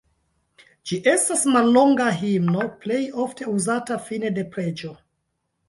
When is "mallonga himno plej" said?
1.57-2.99